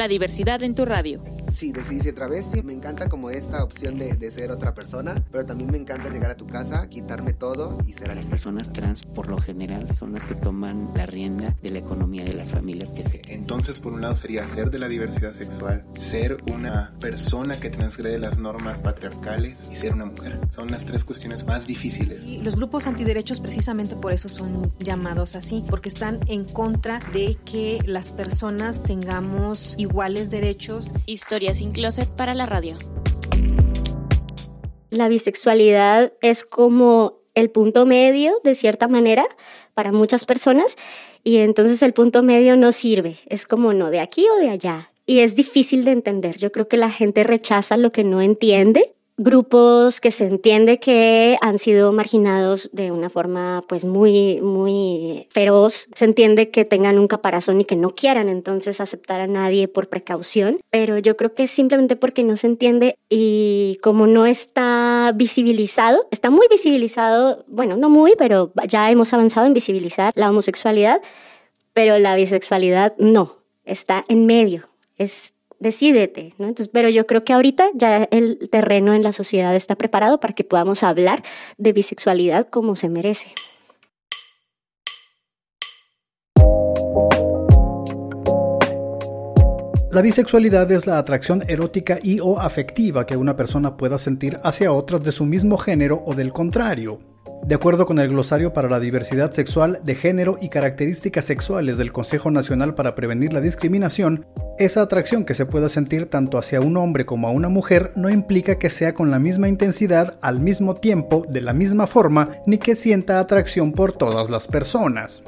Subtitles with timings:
[0.00, 1.22] La diversidad en tu radio.
[1.60, 2.46] Sí, decidí otra vez.
[2.46, 6.08] Sí, me encanta como esta opción de, de, ser otra persona, pero también me encanta
[6.08, 10.14] llegar a tu casa, quitarme todo y ser Las personas trans, por lo general, son
[10.14, 13.92] las que toman la rienda de la economía de las familias que se Entonces, por
[13.92, 18.80] un lado sería ser de la diversidad sexual, ser una persona que transgrede las normas
[18.80, 20.38] patriarcales y ser una mujer.
[20.48, 22.24] Son las tres cuestiones más difíciles.
[22.24, 27.36] Y los grupos antiderechos precisamente por eso son llamados así, porque están en contra de
[27.44, 30.90] que las personas tengamos iguales derechos.
[31.04, 32.76] Historia sin closet para la radio.
[34.90, 39.24] La bisexualidad es como el punto medio, de cierta manera,
[39.74, 40.76] para muchas personas,
[41.22, 44.90] y entonces el punto medio no sirve, es como no de aquí o de allá,
[45.06, 46.38] y es difícil de entender.
[46.38, 51.36] Yo creo que la gente rechaza lo que no entiende grupos que se entiende que
[51.42, 55.88] han sido marginados de una forma pues muy muy feroz.
[55.94, 59.88] Se entiende que tengan un caparazón y que no quieran entonces aceptar a nadie por
[59.88, 65.12] precaución pero yo creo que es simplemente porque no se entiende y como no está
[65.14, 71.02] visibilizado está muy visibilizado bueno no muy pero ya hemos avanzado en visibilizar la homosexualidad
[71.74, 76.48] pero la bisexualidad no está en medio es decídete, ¿no?
[76.48, 80.34] Entonces, pero yo creo que ahorita ya el terreno en la sociedad está preparado para
[80.34, 81.22] que podamos hablar
[81.58, 83.34] de bisexualidad como se merece.
[89.92, 94.72] La bisexualidad es la atracción erótica y o afectiva que una persona pueda sentir hacia
[94.72, 97.09] otras de su mismo género o del contrario.
[97.46, 101.92] De acuerdo con el glosario para la diversidad sexual de género y características sexuales del
[101.92, 104.26] Consejo Nacional para Prevenir la Discriminación,
[104.58, 108.10] esa atracción que se pueda sentir tanto hacia un hombre como a una mujer no
[108.10, 112.58] implica que sea con la misma intensidad, al mismo tiempo, de la misma forma, ni
[112.58, 115.22] que sienta atracción por todas las personas.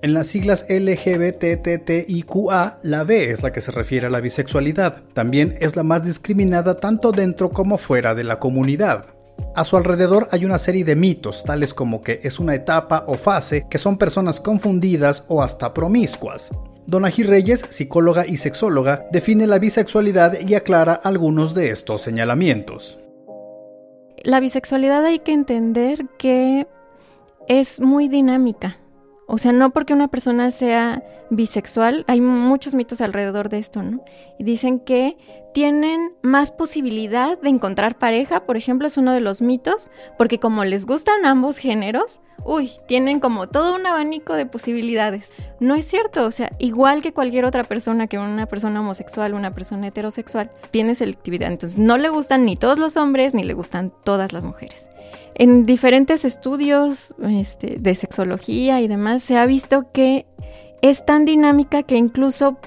[0.00, 1.58] En las siglas LGBTTIQA,
[2.82, 5.02] la B es la que se refiere a la bisexualidad.
[5.12, 9.06] También es la más discriminada tanto dentro como fuera de la comunidad.
[9.54, 13.14] A su alrededor hay una serie de mitos, tales como que es una etapa o
[13.14, 16.50] fase, que son personas confundidas o hasta promiscuas.
[16.86, 22.98] Donají Reyes, psicóloga y sexóloga, define la bisexualidad y aclara algunos de estos señalamientos.
[24.24, 26.66] La bisexualidad hay que entender que
[27.48, 28.78] es muy dinámica.
[29.34, 34.04] O sea, no porque una persona sea bisexual, hay muchos mitos alrededor de esto, ¿no?
[34.38, 35.16] Y dicen que
[35.54, 40.66] tienen más posibilidad de encontrar pareja, por ejemplo, es uno de los mitos, porque como
[40.66, 45.32] les gustan ambos géneros, uy, tienen como todo un abanico de posibilidades.
[45.60, 49.54] No es cierto, o sea, igual que cualquier otra persona, que una persona homosexual, una
[49.54, 51.50] persona heterosexual, tiene selectividad.
[51.50, 54.90] Entonces, no le gustan ni todos los hombres, ni le gustan todas las mujeres.
[55.34, 60.26] En diferentes estudios este, de sexología y demás se ha visto que
[60.82, 62.58] es tan dinámica que incluso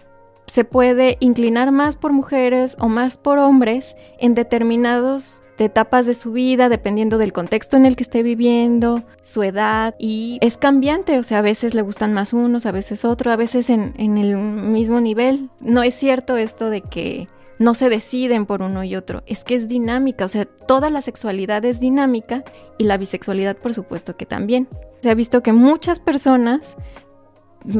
[0.47, 6.33] se puede inclinar más por mujeres o más por hombres en determinados etapas de su
[6.33, 11.23] vida, dependiendo del contexto en el que esté viviendo, su edad, y es cambiante, o
[11.23, 14.35] sea, a veces le gustan más unos, a veces otros, a veces en, en el
[14.35, 15.49] mismo nivel.
[15.63, 17.27] No es cierto esto de que
[17.59, 21.01] no se deciden por uno y otro, es que es dinámica, o sea, toda la
[21.01, 22.43] sexualidad es dinámica
[22.77, 24.67] y la bisexualidad por supuesto que también.
[25.01, 26.75] Se ha visto que muchas personas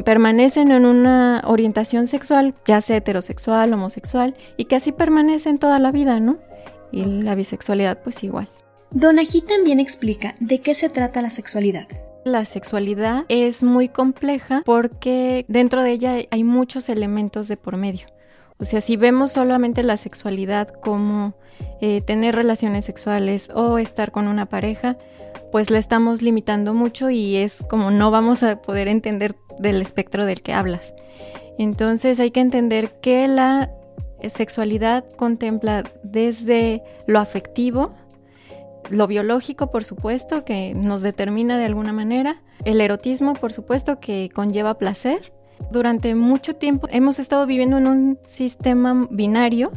[0.04, 5.92] permanecen en una orientación sexual, ya sea heterosexual, homosexual, y que así permanecen toda la
[5.92, 6.40] vida, ¿no?
[6.92, 8.50] Y la bisexualidad pues igual.
[8.92, 11.88] Donají también explica de qué se trata la sexualidad.
[12.24, 18.08] La sexualidad es muy compleja porque dentro de ella hay muchos elementos de por medio.
[18.58, 21.36] O sea, si vemos solamente la sexualidad como
[21.82, 24.98] eh, tener relaciones sexuales o estar con una pareja,
[25.52, 30.26] pues la estamos limitando mucho y es como no vamos a poder entender del espectro
[30.26, 30.94] del que hablas.
[31.58, 33.72] Entonces hay que entender que la
[34.30, 37.94] sexualidad contempla desde lo afectivo,
[38.90, 44.30] lo biológico, por supuesto, que nos determina de alguna manera, el erotismo, por supuesto, que
[44.34, 45.34] conlleva placer,
[45.72, 49.72] durante mucho tiempo hemos estado viviendo en un sistema binario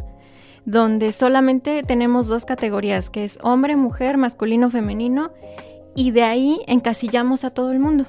[0.65, 5.33] donde solamente tenemos dos categorías, que es hombre, mujer, masculino, femenino,
[5.95, 8.05] y de ahí encasillamos a todo el mundo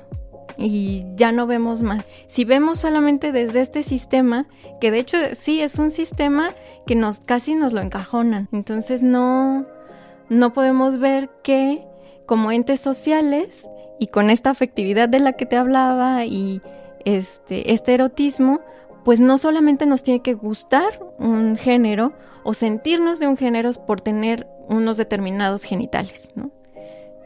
[0.58, 2.04] y ya no vemos más.
[2.28, 4.46] Si vemos solamente desde este sistema,
[4.82, 6.54] que de hecho sí es un sistema
[6.86, 9.66] que nos casi nos lo encajonan, entonces no
[10.28, 11.86] no podemos ver que
[12.26, 13.68] como entes sociales
[14.00, 16.62] y con esta afectividad de la que te hablaba y
[17.06, 18.62] este, este erotismo,
[19.04, 22.13] pues no solamente nos tiene que gustar un género
[22.44, 26.51] o sentirnos de un género por tener unos determinados genitales, ¿no?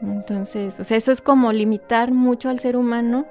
[0.02, 3.26] Entonces, o sea, eso es como limitar mucho al ser humano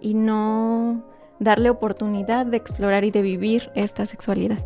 [0.00, 1.04] y no
[1.38, 4.58] darle oportunidad de explorar y de vivir esta sexualidad.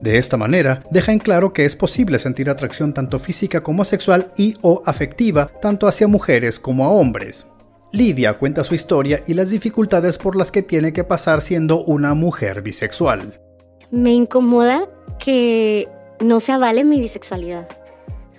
[0.00, 4.32] De esta manera, deja en claro que es posible sentir atracción tanto física como sexual
[4.34, 7.46] y o afectiva, tanto hacia mujeres como a hombres.
[7.92, 12.14] Lidia cuenta su historia y las dificultades por las que tiene que pasar siendo una
[12.14, 13.40] mujer bisexual.
[13.90, 14.88] Me incomoda
[15.18, 15.88] que
[16.20, 17.68] no se avale mi bisexualidad,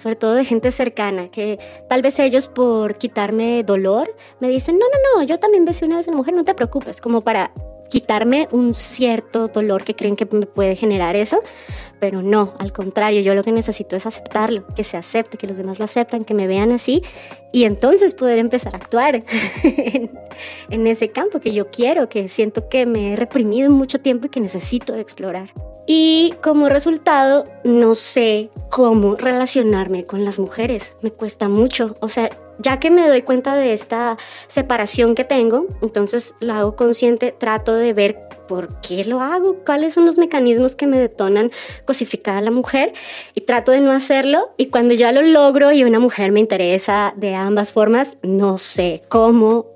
[0.01, 1.59] sobre todo de gente cercana, que
[1.89, 5.97] tal vez ellos por quitarme dolor me dicen, no, no, no, yo también besé una
[5.97, 7.51] vez a una mujer, no te preocupes, como para
[7.89, 11.39] quitarme un cierto dolor que creen que me puede generar eso,
[12.01, 15.55] pero no, al contrario, yo lo que necesito es aceptarlo, que se acepte, que los
[15.55, 17.03] demás lo aceptan, que me vean así
[17.51, 19.23] y entonces poder empezar a actuar
[19.63, 20.11] en,
[20.71, 24.29] en, ese campo que yo quiero, que siento que me he reprimido mucho tiempo y
[24.29, 25.53] que necesito explorar.
[25.85, 32.31] Y como resultado, no sé cómo relacionarme con las mujeres, me cuesta mucho, o sea,
[32.57, 34.17] ya que me doy cuenta de esta
[34.47, 38.19] separación que tengo, entonces lo hago consciente, trato de ver
[38.51, 41.51] por qué lo hago, cuáles son los mecanismos que me detonan
[41.85, 42.91] cosificar a la mujer
[43.33, 47.13] y trato de no hacerlo y cuando ya lo logro y una mujer me interesa
[47.15, 49.67] de ambas formas, no sé cómo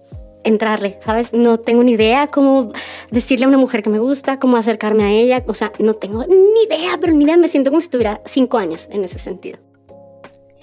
[0.44, 1.32] entrarle, ¿sabes?
[1.32, 2.74] No tengo ni idea cómo
[3.12, 6.26] decirle a una mujer que me gusta, cómo acercarme a ella, o sea, no tengo
[6.26, 9.58] ni idea, pero ni idea, me siento como si tuviera cinco años en ese sentido.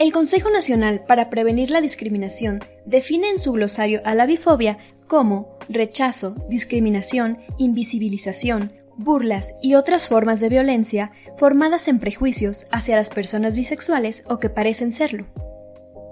[0.03, 4.77] El Consejo Nacional para Prevenir la Discriminación define en su glosario a la bifobia
[5.07, 13.11] como rechazo, discriminación, invisibilización, burlas y otras formas de violencia formadas en prejuicios hacia las
[13.11, 15.29] personas bisexuales o que parecen serlo.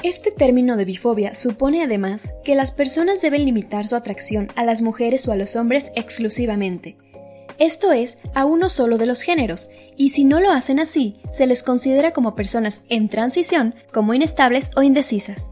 [0.04, 4.82] Este término de bifobia supone además que las personas deben limitar su atracción a las
[4.82, 6.96] mujeres o a los hombres exclusivamente,
[7.60, 11.46] esto es, a uno solo de los géneros, y si no lo hacen así, se
[11.46, 15.50] les considera como personas en transición, como inestables o indecisas.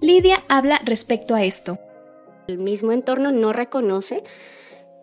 [0.00, 1.78] Lidia habla respecto a esto.
[2.46, 4.22] El mismo entorno no reconoce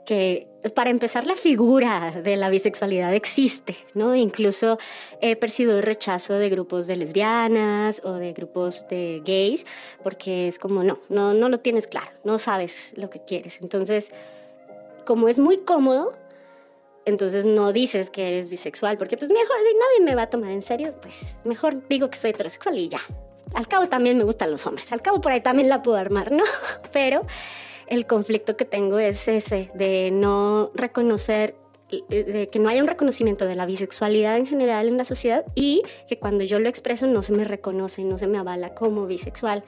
[0.06, 4.16] que para empezar la figura de la bisexualidad existe, ¿no?
[4.16, 4.78] Incluso
[5.22, 9.66] he percibido rechazo de grupos de lesbianas o de grupos de gays
[10.04, 13.60] porque es como no, no no lo tienes claro, no sabes lo que quieres.
[13.62, 14.12] Entonces,
[15.06, 16.14] como es muy cómodo,
[17.06, 20.52] entonces no dices que eres bisexual, porque pues mejor si nadie me va a tomar
[20.52, 23.02] en serio, pues mejor digo que soy heterosexual y ya.
[23.54, 26.32] Al cabo también me gustan los hombres, al cabo por ahí también la puedo armar,
[26.32, 26.44] ¿no?
[26.92, 27.22] Pero
[27.88, 31.56] el conflicto que tengo es ese, de no reconocer
[32.10, 35.84] de que no haya un reconocimiento de la bisexualidad en general en la sociedad y
[36.08, 39.64] que cuando yo lo expreso no se me reconoce, no se me avala como bisexual.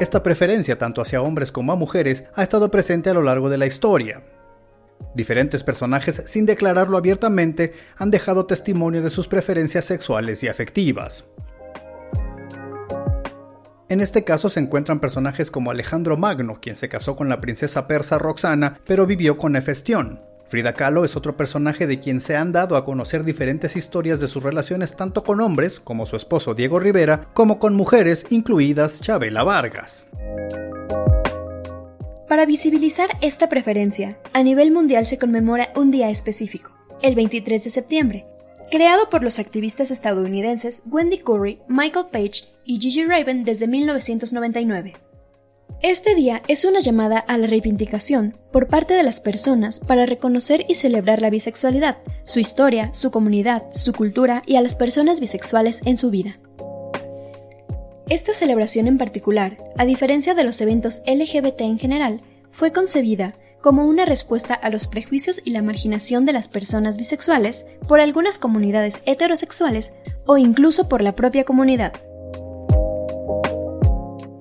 [0.00, 3.58] Esta preferencia tanto hacia hombres como a mujeres ha estado presente a lo largo de
[3.58, 4.22] la historia.
[5.16, 11.24] Diferentes personajes, sin declararlo abiertamente, han dejado testimonio de sus preferencias sexuales y afectivas.
[13.88, 17.86] En este caso se encuentran personajes como Alejandro Magno, quien se casó con la princesa
[17.86, 20.20] persa Roxana, pero vivió con Hefestión.
[20.48, 24.28] Frida Kahlo es otro personaje de quien se han dado a conocer diferentes historias de
[24.28, 29.44] sus relaciones tanto con hombres, como su esposo Diego Rivera, como con mujeres, incluidas Chabela
[29.44, 30.04] Vargas.
[32.36, 37.70] Para visibilizar esta preferencia, a nivel mundial se conmemora un día específico, el 23 de
[37.70, 38.26] septiembre,
[38.70, 44.96] creado por los activistas estadounidenses Wendy Curry, Michael Page y Gigi Raven desde 1999.
[45.80, 50.66] Este día es una llamada a la reivindicación por parte de las personas para reconocer
[50.68, 55.80] y celebrar la bisexualidad, su historia, su comunidad, su cultura y a las personas bisexuales
[55.86, 56.38] en su vida.
[58.08, 62.20] Esta celebración en particular, a diferencia de los eventos LGBT en general,
[62.56, 67.66] fue concebida como una respuesta a los prejuicios y la marginación de las personas bisexuales
[67.86, 69.92] por algunas comunidades heterosexuales
[70.24, 71.92] o incluso por la propia comunidad.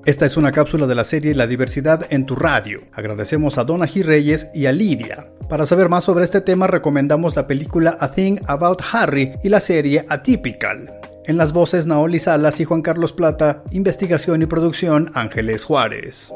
[0.05, 2.79] Esta es una cápsula de la serie La diversidad en tu radio.
[2.93, 4.01] Agradecemos a Donna G.
[4.03, 5.27] Reyes y a Lidia.
[5.49, 9.59] Para saber más sobre este tema recomendamos la película A Thing About Harry y la
[9.59, 11.01] serie Atypical.
[11.25, 16.31] En las voces Naoli Salas y Juan Carlos Plata, investigación y producción Ángeles Juárez.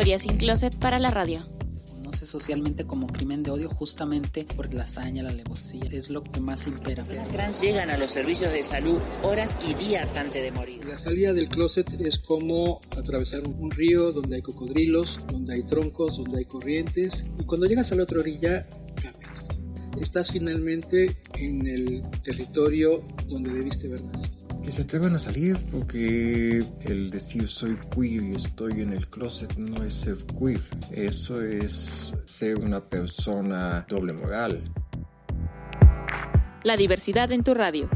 [0.00, 1.46] Historias sin closet para la radio
[2.26, 6.66] socialmente como crimen de odio justamente por la hazaña, la alevosía, es lo que más
[6.66, 7.04] impera.
[7.04, 10.84] Las trans llegan a los servicios de salud horas y días antes de morir.
[10.86, 16.16] La salida del closet es como atravesar un río donde hay cocodrilos, donde hay troncos,
[16.16, 19.58] donde hay corrientes y cuando llegas a la otra orilla cambias.
[20.00, 24.39] Estás finalmente en el territorio donde debiste haber nacido.
[24.62, 29.56] Que se atrevan a salir, porque el decir soy queer y estoy en el closet
[29.56, 30.60] no es ser queer,
[30.92, 34.72] eso es ser una persona doble moral.
[36.62, 37.88] La diversidad en tu radio.